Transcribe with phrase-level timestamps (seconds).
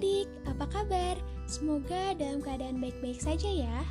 [0.00, 1.16] adik-adik, apa kabar?
[1.44, 3.84] Semoga dalam keadaan baik-baik saja ya.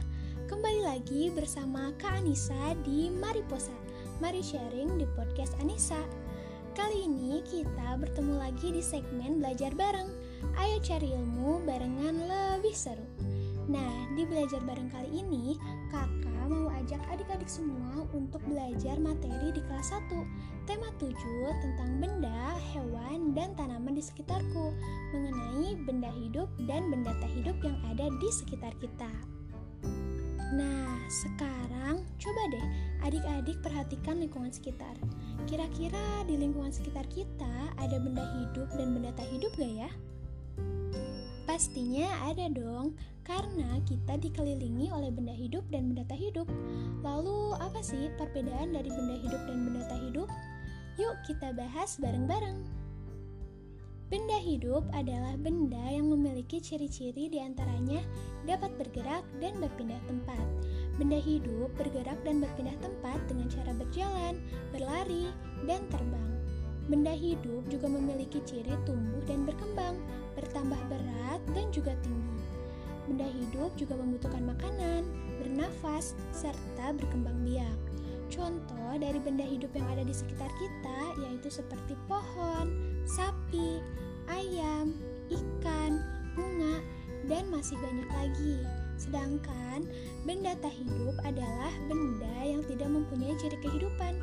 [0.50, 3.78] Kembali lagi bersama Kak Anissa di Mariposa.
[4.18, 6.02] Mari sharing di podcast Anissa.
[6.74, 10.10] Kali ini kita bertemu lagi di segmen belajar bareng.
[10.58, 13.06] Ayo cari ilmu barengan lebih seru.
[13.70, 15.54] Nah, di belajar bareng kali ini,
[15.94, 20.10] kakak mau ajak adik-adik semua untuk belajar materi di kelas 1
[20.66, 21.14] Tema 7
[21.62, 24.74] tentang benda, hewan, dan tanaman di sekitarku
[25.14, 29.10] mengenai benda hidup dan benda tak hidup yang ada di sekitar kita.
[30.50, 32.68] Nah, sekarang coba deh
[33.06, 34.98] adik-adik perhatikan lingkungan sekitar.
[35.46, 39.90] Kira-kira di lingkungan sekitar kita ada benda hidup dan benda tak hidup gak ya?
[41.60, 42.96] Pastinya ada dong,
[43.28, 46.48] karena kita dikelilingi oleh benda hidup dan benda tak hidup.
[47.04, 50.32] Lalu, apa sih perbedaan dari benda hidup dan benda tak hidup?
[50.96, 52.64] Yuk kita bahas bareng-bareng.
[54.08, 58.00] Benda hidup adalah benda yang memiliki ciri-ciri di antaranya
[58.48, 60.40] dapat bergerak dan berpindah tempat.
[60.96, 64.40] Benda hidup bergerak dan berpindah tempat dengan cara berjalan,
[64.72, 65.28] berlari,
[65.68, 66.39] dan terbang.
[66.90, 70.02] Benda hidup juga memiliki ciri tumbuh dan berkembang,
[70.34, 72.42] bertambah berat, dan juga tinggi.
[73.06, 75.06] Benda hidup juga membutuhkan makanan,
[75.38, 77.78] bernafas, serta berkembang biak.
[78.34, 82.74] Contoh dari benda hidup yang ada di sekitar kita yaitu seperti pohon,
[83.06, 83.82] sapi,
[84.30, 84.94] ayam,
[85.30, 86.02] ikan,
[86.34, 86.82] bunga,
[87.30, 88.58] dan masih banyak lagi.
[88.98, 89.86] Sedangkan
[90.26, 94.22] benda tak hidup adalah benda yang tidak mempunyai ciri kehidupan,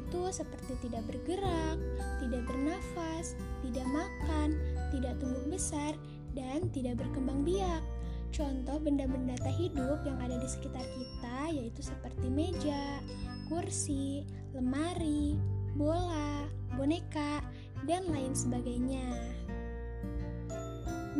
[0.00, 1.76] yaitu seperti tidak bergerak,
[2.24, 4.56] tidak bernafas, tidak makan,
[4.88, 5.92] tidak tumbuh besar,
[6.32, 7.84] dan tidak berkembang biak.
[8.32, 13.04] Contoh benda-benda tak hidup yang ada di sekitar kita yaitu seperti meja,
[13.52, 14.24] kursi,
[14.56, 15.36] lemari,
[15.76, 16.48] bola,
[16.80, 17.44] boneka,
[17.84, 19.04] dan lain sebagainya.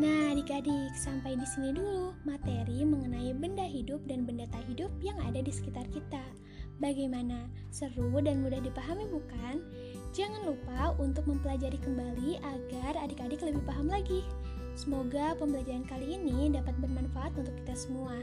[0.00, 5.18] Nah, adik-adik, sampai di sini dulu materi mengenai benda hidup dan benda tak hidup yang
[5.20, 6.22] ada di sekitar kita.
[6.80, 7.44] Bagaimana?
[7.68, 9.60] Seru dan mudah dipahami bukan?
[10.16, 14.24] Jangan lupa untuk mempelajari kembali agar adik-adik lebih paham lagi.
[14.80, 18.16] Semoga pembelajaran kali ini dapat bermanfaat untuk kita semua.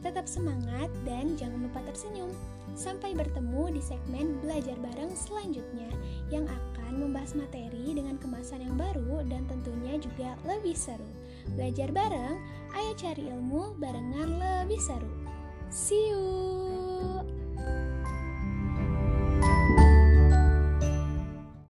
[0.00, 2.32] Tetap semangat dan jangan lupa tersenyum.
[2.72, 5.92] Sampai bertemu di segmen belajar bareng selanjutnya
[6.32, 11.04] yang akan membahas materi dengan kemasan yang baru dan tentunya juga lebih seru.
[11.52, 12.40] Belajar bareng,
[12.72, 15.12] ayo cari ilmu barengan lebih seru.
[15.68, 16.77] See you.